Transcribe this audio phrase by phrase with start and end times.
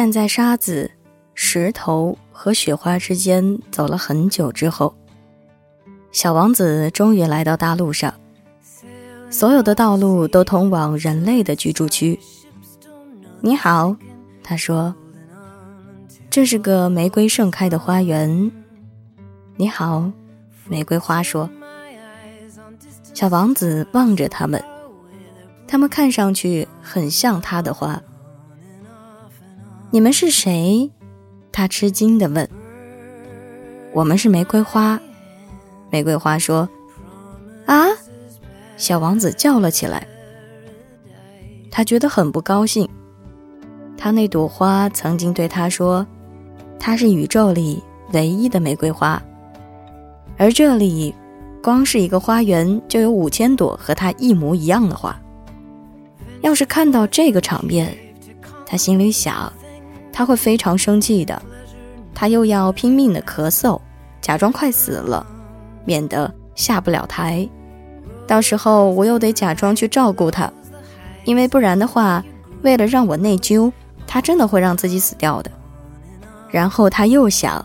[0.00, 0.90] 但在沙子、
[1.34, 4.94] 石头和雪花之间走了很久之后，
[6.10, 8.14] 小王子终于来到大陆上。
[9.28, 12.18] 所有的道路都通往人类的居住区。
[13.42, 13.94] 你好，
[14.42, 14.94] 他说
[16.30, 18.50] ：“这是个玫瑰盛开的花园。”
[19.56, 20.10] 你好，
[20.66, 21.50] 玫瑰花说。
[23.12, 24.64] 小王子望着他们，
[25.68, 28.02] 他们看上去很像他的花。
[29.92, 30.88] 你们是谁？
[31.50, 32.48] 他吃惊地问。
[33.92, 35.00] 我们是玫瑰花。
[35.90, 36.68] 玫瑰花说
[37.66, 37.88] ：“啊！”
[38.78, 40.06] 小王子叫了起来，
[41.72, 42.88] 他觉得很不高兴。
[43.98, 46.06] 他那朵花曾经对他说
[46.78, 47.82] ：“它是宇宙里
[48.12, 49.20] 唯一的玫瑰花。”
[50.38, 51.12] 而这里，
[51.60, 55.20] 光是一个花园就有五千朵和它一模一样的花。
[56.42, 57.94] 要是看到这个场面，
[58.64, 59.52] 他心里想，
[60.12, 61.40] 他会非常生气的。
[62.14, 63.80] 他又要拼命的咳嗽，
[64.20, 65.26] 假装快死了，
[65.84, 67.48] 免得下不了台。
[68.26, 70.52] 到时候我又得假装去照顾他，
[71.24, 72.24] 因为不然的话，
[72.62, 73.72] 为了让我内疚，
[74.06, 75.50] 他真的会让自己死掉的。
[76.50, 77.64] 然后他又想：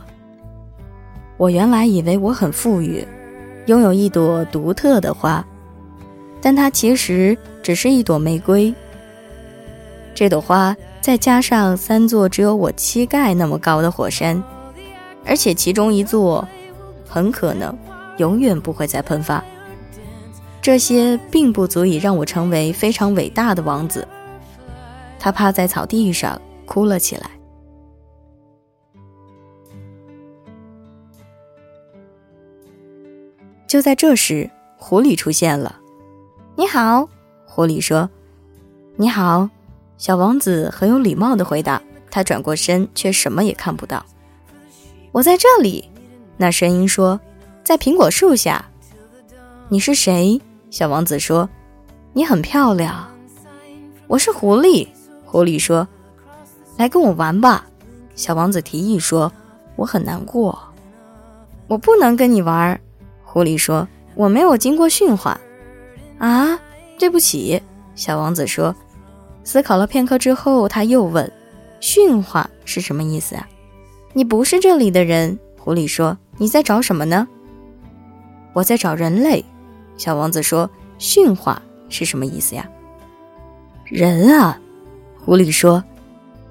[1.38, 3.06] 我原来以为我很富裕，
[3.66, 5.46] 拥有一朵独特的花，
[6.40, 8.74] 但它其实只是一朵玫瑰。
[10.14, 14.44] 这朵花再加上三座只有我膝盖那么高的火山，
[15.24, 16.48] 而且其中一座
[17.08, 17.78] 很可能
[18.18, 19.46] 永远不会再喷发。
[20.64, 24.08] 这些并不足以让我成为非常伟大的王子。
[25.20, 27.30] 他趴在草地上哭了起来。
[33.68, 35.80] 就在这时，狐狸出现了。
[36.58, 37.08] “你好。”
[37.46, 38.10] 狐狸说。
[38.98, 39.48] “你好。”
[39.98, 41.82] 小王子很有礼貌的回答。
[42.12, 44.06] 他转过身，却什么也看不到。
[45.12, 45.90] “我在这里。”
[46.38, 47.20] 那声音说
[47.62, 48.64] ，“在苹果树下。
[49.68, 50.40] ”“你是谁？”
[50.72, 51.50] 小王子说
[52.14, 53.06] ：“你很漂亮。”
[54.08, 54.88] 我是狐狸。
[55.26, 55.86] 狐狸说
[56.78, 57.68] ：“来跟我玩吧。”
[58.16, 59.30] 小王子提议说
[59.76, 60.58] ：“我很难过，
[61.68, 62.80] 我不能跟你玩。”
[63.26, 65.38] 狐狸说：“我没有经过驯化。”
[66.18, 66.58] 啊，
[66.98, 67.62] 对不起。
[67.94, 68.74] 小王子说。
[69.46, 71.32] 思考了片刻之后，他又问
[71.80, 73.48] ：“驯化是什么意思啊？”
[74.12, 75.40] 你不是这里的人。
[75.58, 77.28] 狐狸说：“你在找什么呢？”
[78.54, 79.46] 我在找人类。
[79.98, 82.68] 小王子说：“驯化是什么意思呀？”
[83.86, 84.60] 人啊，
[85.24, 85.84] 狐狸说：“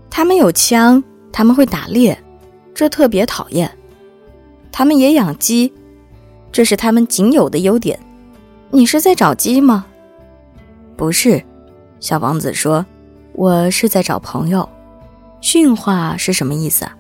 [0.09, 2.17] 他们有枪，他们会打猎，
[2.75, 3.71] 这特别讨厌。
[4.71, 5.73] 他们也养鸡，
[6.53, 7.99] 这是他们仅有的优点。
[8.71, 9.87] 你是在找鸡吗
[10.97, 11.43] ？”“不是。”
[12.05, 12.85] 小王子说
[13.33, 14.69] ：“我是在找朋友。
[15.41, 16.95] 驯化是什么意思啊？”“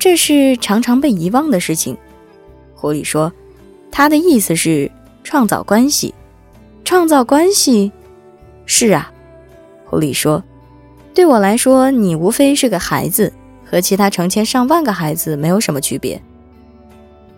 [0.00, 1.96] 这是常常被遗忘的事情。”
[2.74, 3.32] 狐狸说
[3.92, 4.90] ：“他的意思是。”
[5.22, 6.12] 创造关系，
[6.84, 7.90] 创造关系，
[8.66, 9.12] 是啊，
[9.86, 10.42] 狐狸说
[11.14, 13.32] ：“对我来说，你无非是个孩子，
[13.64, 16.20] 和其他成千上万个孩子没有什么区别。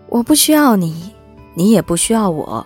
[0.09, 1.13] 我不需要你，
[1.53, 2.65] 你也不需要我。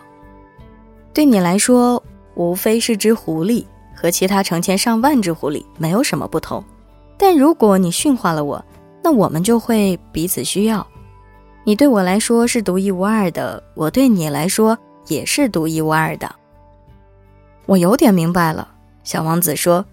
[1.14, 2.02] 对你来说，
[2.36, 3.64] 无非是只狐狸，
[4.02, 6.64] 和其他成千上万只狐狸没有什么不同。
[7.18, 8.66] 但如果你驯化了我，
[9.04, 10.86] 那我们就会彼此需要。
[11.64, 16.34] 你对我来说是独一无二的，我对你来说。”也是独一无二的。
[17.66, 19.84] 我有点明白了，小王子说：“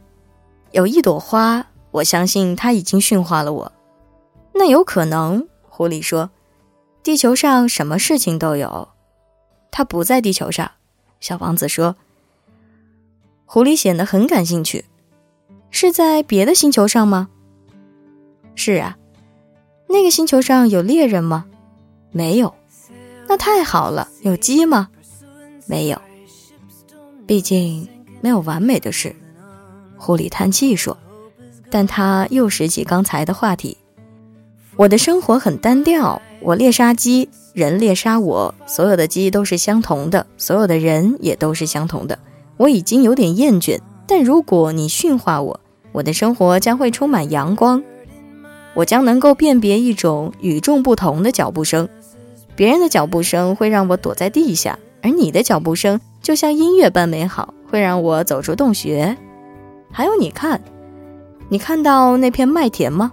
[0.73, 3.73] 有一朵花，我相信它已经驯化了我。”
[4.53, 6.31] 那有可能，狐狸说
[7.03, 8.87] ：“地球上什么事情都有。”
[9.73, 10.71] 它不在地球上，
[11.21, 11.97] 小王子说。
[13.51, 14.85] 狐狸显得很感兴趣
[15.73, 17.31] ：“是在别的星球上吗
[18.55, 18.99] ？”“是啊。
[19.89, 21.47] ”“那个星球上有猎人吗
[22.13, 22.55] ？”“没有。
[23.27, 24.07] ”“那太好了。
[24.21, 24.91] ”“有鸡吗？”
[25.67, 25.99] 没有，
[27.27, 27.89] 毕竟
[28.21, 29.17] 没有完美的事。
[29.97, 30.99] 狐狸叹气说，
[31.71, 33.79] 但他又拾起刚才的话题
[34.77, 42.19] ：“我的生活很单调，我猎杀鸡，人猎杀我，所有的鸡都是相同的，所有的人也都是相同的。
[42.59, 45.61] 我已经有点厌倦，但如果你驯化我，
[45.93, 47.83] 我的生活将会充满阳光。
[48.75, 51.89] 我将能够辨别一种与众不同的脚步声，
[52.55, 59.17] 别人的脚步声会让我躲在地下。”而你的脚步声就像音乐般美好，会让我走出洞穴。
[59.93, 60.61] 还有，你看，
[61.49, 63.13] 你看到那片麦田吗？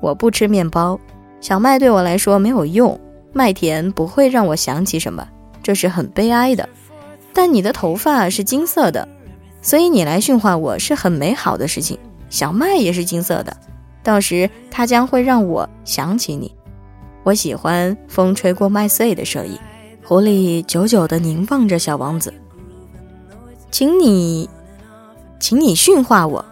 [0.00, 0.98] 我不吃面包，
[1.40, 2.98] 小麦对我来说没有用，
[3.32, 5.26] 麦田不会让我想起什么，
[5.62, 6.68] 这是很悲哀的。
[7.38, 9.06] 但你的头发是金色的，
[9.62, 11.96] 所以你来驯化我是很美好的事情。
[12.28, 13.56] 小麦也是金色的，
[14.02, 16.52] 到时它将会让我想起你。
[17.22, 19.56] 我喜欢风吹过麦穗的声音。
[20.04, 22.34] 狐狸久久地凝望着小王子，
[23.70, 24.50] 请你，
[25.38, 26.44] 请你驯化我。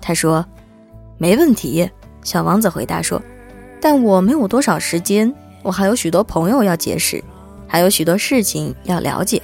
[0.00, 0.46] 他说
[1.20, 1.90] ：“没问题。”
[2.24, 3.20] 小王子回答说
[3.82, 5.30] ：“但我没有多少时间，
[5.62, 7.22] 我还有许多朋友要结识，
[7.68, 9.42] 还有许多事情要了解。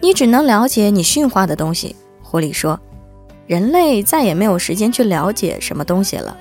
[0.00, 2.78] 你只能了解你驯化的东西。”狐狸说
[3.46, 6.36] ：“人类再也没有时间去了解什么东西了，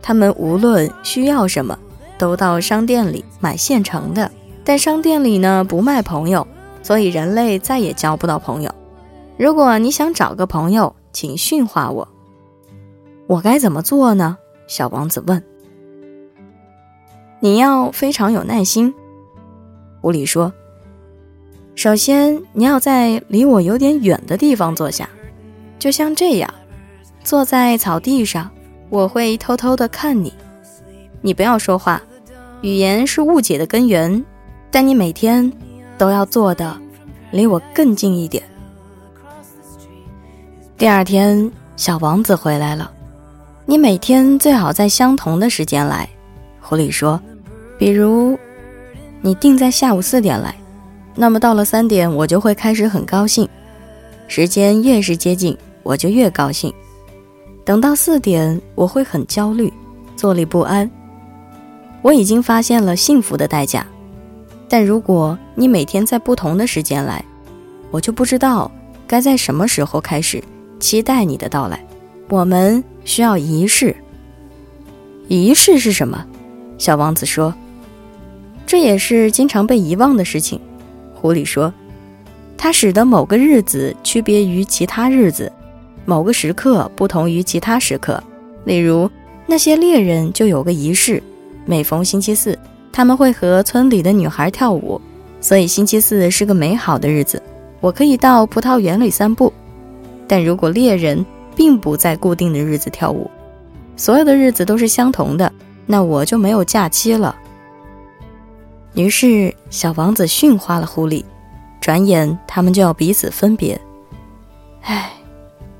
[0.00, 1.78] 他们无论需要什么，
[2.16, 4.30] 都到商店里买现成的。”
[4.66, 6.46] 但商店里呢不卖朋友，
[6.82, 8.74] 所以人类再也交不到朋友。
[9.36, 12.08] 如果你想找个朋友，请驯化我。
[13.26, 14.38] 我该怎么做呢？
[14.66, 15.42] 小王子问。
[17.40, 18.94] 你要非常有耐心。
[20.00, 20.50] 狐狸说
[21.74, 25.08] ：“首先，你要在离我有点远的地方坐下，
[25.78, 26.52] 就像这样，
[27.22, 28.50] 坐在草地上。
[28.90, 30.32] 我会偷偷的看你，
[31.20, 32.00] 你不要说话，
[32.60, 34.24] 语言是误解的根源。”
[34.70, 35.52] 但你每天
[35.96, 36.76] 都要坐的
[37.30, 38.42] 离我更近一点。
[40.76, 42.90] 第二天，小王子回来了。
[43.66, 46.08] 你每天最好在相同的时间来，
[46.60, 47.20] 狐狸说。
[47.78, 48.38] 比如，
[49.20, 50.54] 你定在下午四点来，
[51.16, 53.48] 那么到了三点，我就会开始很高兴。
[54.26, 56.72] 时间越是接近，我就越高兴。
[57.64, 59.72] 等到四点，我会很焦虑，
[60.16, 60.90] 坐立不安。
[62.02, 63.86] 我已经发现了幸福的代价。
[64.68, 67.24] 但如果你每天在不同的时间来，
[67.90, 68.70] 我就不知道
[69.06, 70.42] 该在什么时候开始
[70.80, 71.82] 期待你的到来。
[72.28, 73.94] 我们需要仪式。
[75.28, 76.26] 仪式是什么？
[76.76, 77.54] 小王子说
[78.66, 80.60] ：“这也是经常被遗忘的事情。”
[81.24, 81.72] 狐狸说
[82.54, 85.50] ：“它使得某个日子区别于其他日子，
[86.04, 88.22] 某个时刻不同于其他时刻。
[88.66, 89.10] 例如，
[89.46, 91.22] 那些猎人就有个仪式，
[91.64, 92.58] 每逢星期四。”
[92.92, 95.00] 他们会和村里的女孩跳舞，
[95.40, 97.42] 所以星期四是个美好的日子。
[97.80, 99.50] 我可以到葡萄园里散步，
[100.28, 101.24] 但如果猎人
[101.56, 103.30] 并不在固定的日子跳舞，
[103.96, 105.50] 所有的日子都是相同的，
[105.86, 107.34] 那我就没有假期了。
[108.94, 111.24] 于是，小王子驯化了狐狸，
[111.80, 113.80] 转眼他们就要彼此分别。
[114.82, 115.10] 唉，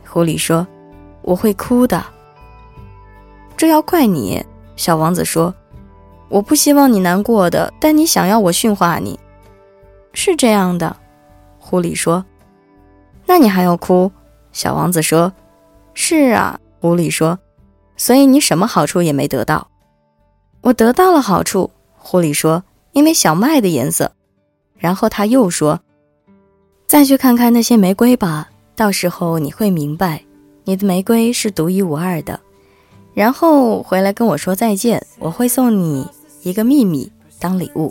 [0.06, 0.66] 狐狸说
[1.22, 2.05] ：“我会哭的。”
[3.56, 4.44] 这要怪你，
[4.76, 5.55] 小王子说。
[6.28, 9.20] 我不希望你难过的，但你想要我驯化你，
[10.12, 10.96] 是这样的。
[11.61, 12.25] 狐狸说
[13.26, 14.11] ：“那你还要哭？”
[14.50, 15.32] 小王子说
[15.94, 17.38] ：“是啊。”狐狸说
[17.96, 19.69] ：“所以你什么好处也没得到。”
[20.62, 21.70] 我得到了好处。
[21.96, 22.64] 狐狸说
[22.94, 24.11] ：“因为小麦的颜色。”
[24.79, 25.79] 然后他又说
[26.88, 30.25] ：“再去看看那些玫瑰吧，到时候你会明白，
[30.64, 32.41] 你的玫瑰是独一无二的。
[33.12, 36.06] 然后回来跟我说再见，我会送你。”
[36.44, 37.91] 一个秘密当礼物。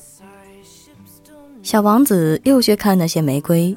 [1.63, 3.75] 小王子又去看那些玫瑰，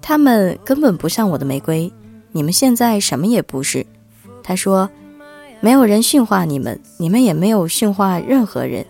[0.00, 1.92] 他们根本不像我的玫瑰。
[2.32, 3.84] 你们现在什么也不是。
[4.42, 4.88] 他说
[5.60, 8.86] ：“没有人驯化你们，你们也没有驯化任何人。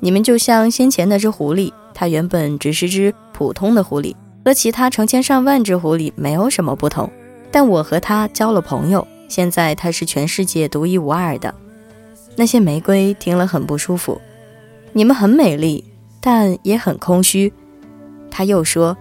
[0.00, 4.14] 你们就像先前那只狐狸，它原本只是只普通的狐狸，
[4.44, 7.10] 和其他成千上万只狐狸没有什么不同。
[7.50, 11.54] 但我和它交了朋友，现在它是全世界独一无二的。”
[12.36, 14.20] 那些玫瑰听了很不舒服。
[14.92, 15.84] 你们很美丽，
[16.20, 17.52] 但也很空虚。
[18.30, 18.96] 他又说：“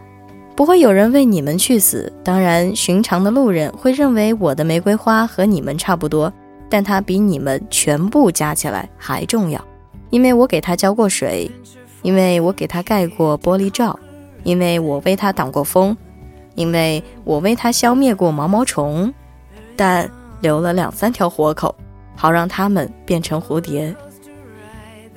[0.55, 2.11] 不会有人为你们去死。
[2.23, 6.33] 当然，寻常的路人会认为我的玫瑰花和你们差不多，
[6.69, 9.63] 但它比你们全部加起来还重要，
[10.09, 11.49] 因为我给它浇过水，
[12.01, 13.99] 因为我给它盖过玻璃罩，
[14.43, 15.95] 因为我为它挡过风，
[16.55, 19.13] 因为我为它消灭过毛毛虫，
[19.75, 20.09] 但
[20.41, 21.75] 留了两三条活口。”
[22.21, 23.95] 好让它们变成蝴蝶，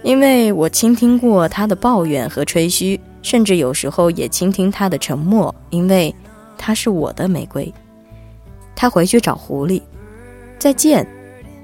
[0.05, 6.15] 因为我倾听过他的抱怨和吹嘘，甚至有时候也倾听他的沉默，因为
[6.57, 7.75] 他是我的玫瑰。
[8.77, 9.83] 他回去找狐狸，
[10.61, 11.05] 再见。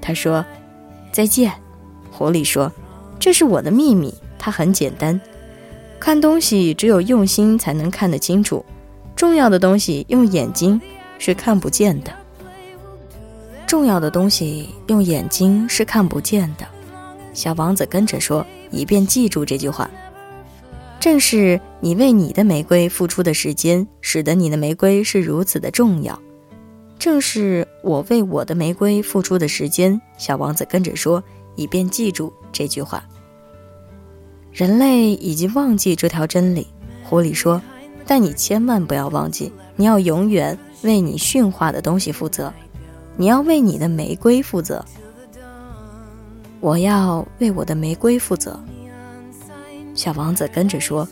[0.01, 0.43] 他说
[1.09, 1.53] ：“再见。”
[2.11, 2.69] 狐狸说
[3.19, 5.19] ：“这是我的秘密，它很简单。
[5.99, 8.63] 看东西只有用心才能看得清楚，
[9.15, 10.79] 重要的东西用眼睛
[11.17, 12.11] 是看不见的。”
[13.67, 16.65] 重要的东西用眼睛是看不见的，
[17.35, 19.87] 小王子跟着说，以便记住这句话。
[20.99, 26.19] 正是你为你的玫瑰付出的时间，使得你的玫瑰是如此的重要。
[26.97, 31.23] 正是我为我的玫瑰付出的时间，小王子跟着说，
[31.59, 33.03] 以便记住这句话。
[34.53, 36.67] 人类已经忘记这条真理，
[37.03, 37.61] 狐狸说，
[38.05, 42.53] 但你千万不要忘记，你要永远为你驯化的东西负责。
[43.17, 44.85] 你要为你的玫瑰负责。
[46.61, 48.57] 我要为我的玫瑰负责。
[49.93, 51.05] 小王子跟着说，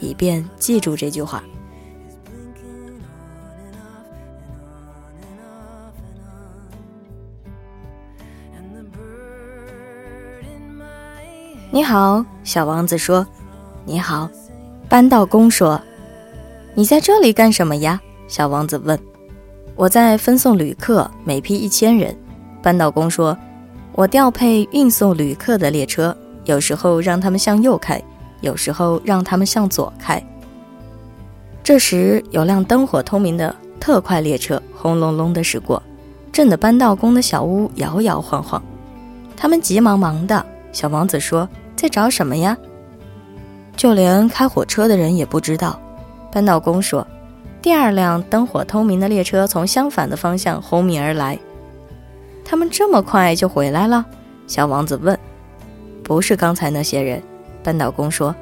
[0.00, 1.44] 以便记住这句话。
[11.72, 13.24] 你好，小王子说。
[13.84, 14.28] 你好，
[14.88, 15.80] 扳道工说。
[16.74, 18.00] 你在这里干什么呀？
[18.26, 18.98] 小王子问。
[19.76, 22.12] 我在分送旅客，每批一千人。
[22.60, 23.38] 扳道工说。
[23.92, 28.02] 我调配运送旅客的列车，有时候让他们向右开，
[28.40, 30.20] 有时候让他们向左开。
[31.62, 35.80] 这时，有辆灯火通明的特快列车轰隆隆地驶过，
[36.32, 38.60] 震得扳道工的小屋摇摇晃晃。
[39.36, 40.44] 他们急忙忙的。
[40.72, 41.48] 小王子说
[41.80, 42.54] ：“在找什么呀？”
[43.74, 45.80] 就连开火车的人也不知道。
[46.30, 47.06] 扳道工说
[47.62, 51.38] ：“第二辆灯火通明的列车从相反的方向轰鸣而来。”
[52.44, 54.04] 他们这么快就回来了？
[54.46, 55.18] 小王子问。
[56.04, 57.22] “不是刚才那些人。”
[57.64, 58.34] 扳道工说，“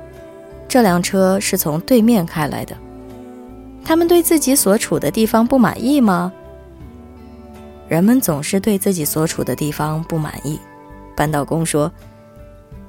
[0.67, 2.77] 这辆车是从对面开来的。
[3.85, 6.33] 他们对自己所处的地方不满意吗？”
[7.87, 10.59] 人们总是对自己所处的地方不满意。”
[11.15, 11.93] 扳道工说。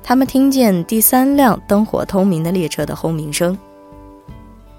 [0.02, 3.58] 他们听见第三辆灯火通明的列车的轰鸣声。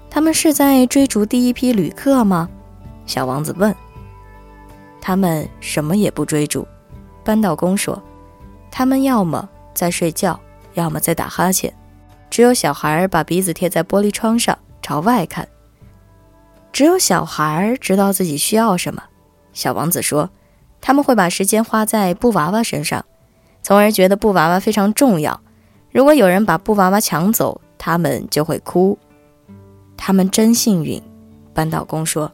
[0.09, 2.49] 他们是在追逐第一批旅客吗？
[3.05, 3.73] 小王子问。
[4.99, 6.67] 他们什么也不追逐，
[7.23, 8.01] 扳道工说
[8.69, 10.39] ：“他们要么在睡觉，
[10.73, 11.73] 要么在打哈欠。
[12.29, 15.47] 只有小孩把鼻子贴在玻璃窗上朝外看。
[16.71, 19.01] 只有小孩知道自己需要什么。”
[19.53, 20.29] 小王子说
[20.81, 23.03] ：“他们会把时间花在布娃娃身上，
[23.61, 25.39] 从而觉得布娃娃非常重要。
[25.91, 28.97] 如果有人把布娃娃抢走，他们就会哭。
[29.95, 31.01] 他们真幸运。”
[31.53, 32.31] 扳道工说。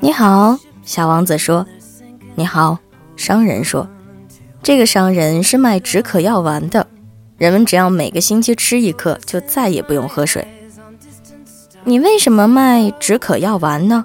[0.00, 1.64] 你好，小王子说。
[2.34, 2.78] 你好，
[3.16, 3.88] 商人说。
[4.62, 6.86] 这个商人是卖止渴药丸的，
[7.38, 10.46] 人们只要每个星期吃一颗，就再也不用喝水。
[11.84, 14.04] 你为什么卖止渴药丸呢？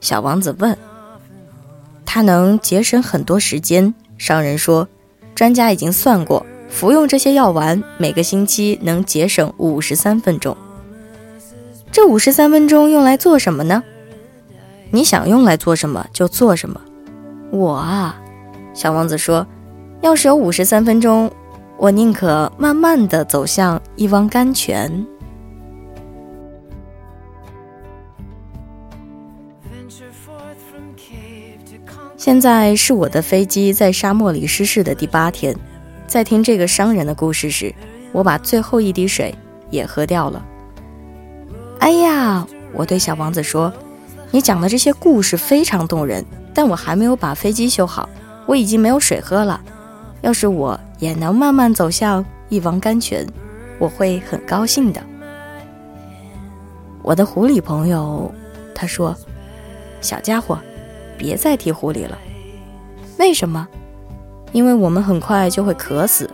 [0.00, 0.76] 小王子问。
[2.04, 4.88] 它能节省很多时间，商人说。
[5.34, 10.56] 专家已经算过，服用这些药丸，每个星期能节省五十三分钟。
[11.92, 13.84] 这五十三分钟用来做什么呢？
[14.90, 16.80] 你想用来做什么就做什么。
[17.52, 18.20] 我啊，
[18.74, 19.46] 小王子说，
[20.00, 21.30] 要是有五十三分钟，
[21.76, 25.06] 我宁可慢慢的走向一汪甘泉。
[32.28, 35.56] 现在是我的飞机在沙漠里失事的第八天，
[36.06, 37.74] 在听这个商人的故事时，
[38.12, 39.34] 我把最后一滴水
[39.70, 40.44] 也喝掉了。
[41.78, 43.72] 哎呀，我对小王子说。
[44.30, 48.06] 你讲的这些故事非常动人，但我还没有把飞机修好，
[48.44, 49.58] 我已经没有水喝了。
[50.20, 53.26] 要是我也能慢慢走向一汪甘泉，
[53.78, 55.00] 我会很高兴的。
[57.02, 58.30] 我的狐狸朋友，
[58.74, 59.16] 他说
[60.02, 60.58] ：“小家伙，
[61.18, 62.16] 别再提狐狸了。
[63.18, 63.66] 为什么？
[64.52, 66.30] 因为我们很快就会渴死。”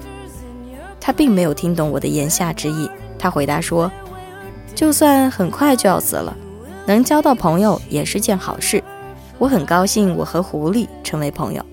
[1.00, 2.88] 他并没有听懂我的言下之意。
[3.18, 3.90] 他回答说
[4.74, 6.36] ：“就算很快就要死了。”
[6.86, 8.84] 能交到朋友也是件好事，
[9.38, 11.64] 我很高兴我和狐狸成为朋友。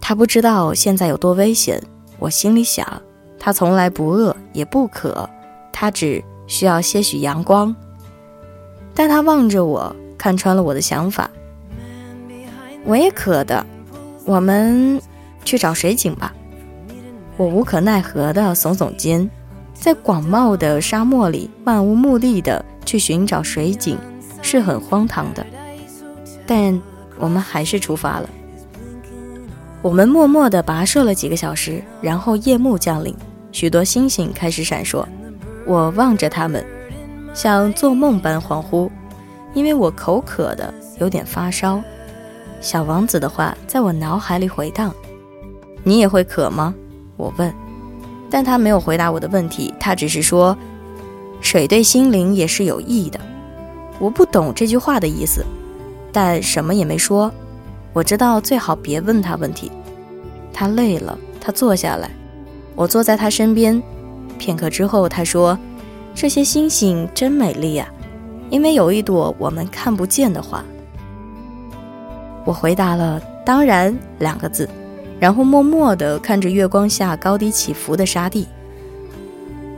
[0.00, 1.82] 他不知道现在有多危险，
[2.20, 3.02] 我心里想，
[3.40, 5.28] 他从来不饿也不渴，
[5.72, 7.74] 他只需要些许阳光。
[8.94, 11.28] 但他望着我，看穿了我的想法。
[12.84, 13.66] 我也渴的，
[14.24, 15.02] 我们
[15.44, 16.32] 去找水井吧。
[17.36, 19.28] 我无可奈何地耸耸肩，
[19.74, 22.64] 在广袤的沙漠里，漫无目的的。
[22.84, 23.96] 去寻找水井
[24.42, 25.46] 是很荒唐的，
[26.46, 26.80] 但
[27.18, 28.28] 我们还是出发了。
[29.80, 33.14] 我们默默地跋涉了几个小时，然后夜幕降临，
[33.50, 35.04] 许多星星开始闪烁。
[35.64, 36.64] 我望着它们，
[37.32, 38.90] 像做梦般恍惚，
[39.54, 41.82] 因为我口渴的有点发烧。
[42.60, 44.94] 小王子的话在我脑海里回荡
[45.82, 46.74] ：“你也会渴吗？”
[47.16, 47.52] 我问，
[48.30, 50.56] 但他没有回答我的问题，他只是说。
[51.40, 53.18] 水对心灵也是有益的。
[53.98, 55.44] 我不懂这句话的意思，
[56.12, 57.30] 但什么也没说。
[57.92, 59.70] 我知道最好别问他问题。
[60.52, 62.08] 他累了，他坐下来，
[62.76, 63.82] 我坐在他身边。
[64.38, 65.58] 片刻之后，他说
[66.14, 67.88] ：“这些星星真美丽呀，
[68.52, 70.62] 因为有一朵我们看不见的花。”
[72.44, 74.68] 我回答了“当然”两个字，
[75.18, 78.46] 然后默默地看着月光下高低起伏的沙地。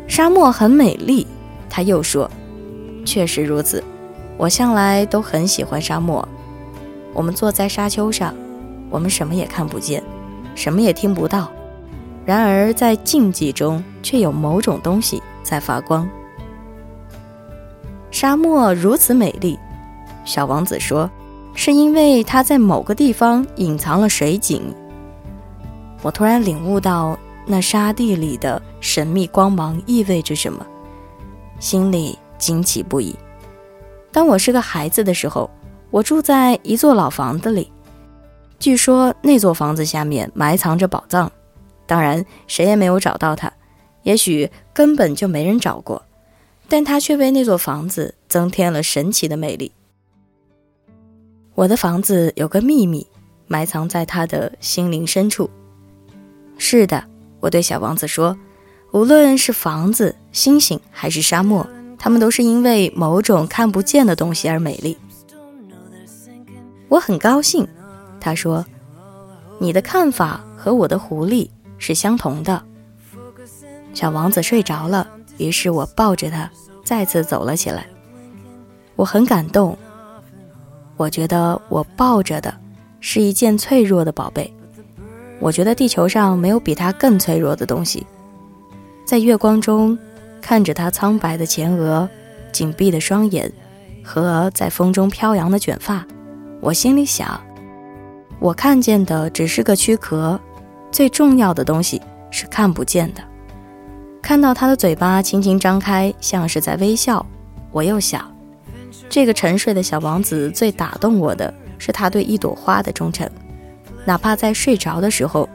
[0.08, 1.24] 沙漠很美丽。
[1.70, 2.30] 他又说
[3.04, 3.82] ：“确实如此，
[4.36, 6.26] 我向来都很喜欢沙漠。
[7.12, 8.34] 我们坐在沙丘上，
[8.90, 10.02] 我们什么也看不见，
[10.54, 11.50] 什么也听不到。
[12.24, 16.08] 然而在静寂中，却有某种东西在发光。
[18.14, 19.58] 沙漠如此美丽，
[20.24, 21.10] 小王子说，
[21.52, 24.62] 是因为它在某个地方隐藏了水井。
[26.00, 30.64] 我突然领悟到那沙地里的神秘光芒意味着什么。”
[31.58, 33.16] 心里惊奇不已。
[34.12, 35.50] 当我是个孩子的时候，
[35.90, 37.68] 我住在一座老房子里，
[38.60, 41.28] 据说那座房子下面埋藏着宝藏，
[41.84, 43.52] 当然谁也没有找到它，
[44.04, 46.00] 也许根本就没人找过，
[46.68, 49.72] 但它却为那座房子增添了神奇的魅力。
[51.54, 53.06] 我的房子有个秘密，
[53.46, 55.48] 埋藏在他的心灵深处。
[56.58, 57.04] 是的，
[57.40, 58.36] 我对小王子说。
[58.92, 61.66] 无论是房子、星星还是沙漠，
[61.98, 64.96] 它们都是因为某种看不见的东西而美丽。
[66.88, 67.66] 我很高兴，
[68.20, 68.64] 他说
[69.58, 72.62] ：“你的看法和我的狐狸是相同的。”
[73.92, 76.50] 小王子睡着了，于是我抱着他
[76.84, 77.86] 再次走了起来。
[78.96, 79.76] 我很感动，
[80.96, 82.54] 我觉得我抱着的
[83.00, 84.52] 是一件脆弱的宝贝。
[85.40, 88.06] 我觉得地球上没有比它更脆弱的东西。
[89.04, 89.98] 在月光中，
[90.40, 92.08] 看着他苍白的前额、
[92.52, 93.52] 紧闭的双眼
[94.02, 96.06] 和在风中飘扬的卷发，
[96.60, 97.38] 我心里想：
[98.38, 100.40] 我看见的只是个躯壳，
[100.90, 102.00] 最重要的东西
[102.30, 103.20] 是看不见的。
[104.24, 107.24] 看到他的嘴巴轻轻张开，像是在微笑，
[107.70, 108.34] 我又想：
[109.10, 113.28] 这个沉睡的小王子最打动我的是他对一朵花的忠诚，
[114.06, 115.46] 哪怕在睡着的时候，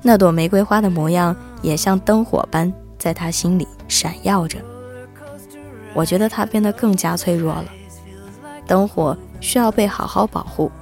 [0.00, 2.72] 那朵玫瑰花的模样也像灯火般。
[2.96, 4.58] 在他心里闪耀着，
[5.92, 7.66] 我觉得他变得更加脆弱了。
[8.66, 10.72] 灯火需要被好好保护，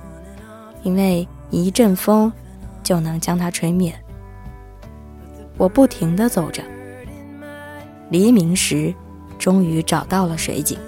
[0.85, 2.33] 因为一阵风
[2.85, 3.92] 就能将它吹灭。
[5.57, 6.62] 我不停地走着，
[8.12, 8.94] 黎明时，
[9.38, 10.79] 终于找到了水井。